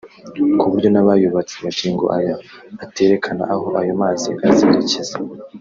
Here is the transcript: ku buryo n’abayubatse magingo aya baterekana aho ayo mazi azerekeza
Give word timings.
ku 0.59 0.65
buryo 0.71 0.89
n’abayubatse 0.91 1.53
magingo 1.63 2.05
aya 2.17 2.35
baterekana 2.79 3.43
aho 3.53 3.65
ayo 3.81 3.93
mazi 4.01 4.29
azerekeza 4.49 5.15